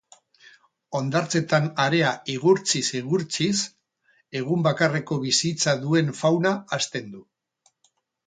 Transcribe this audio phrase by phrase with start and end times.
[0.99, 3.53] Hondartzetan harea igurtziz-igurtziz
[4.41, 7.21] egun bakarreko bizitza duen fauna hazten du.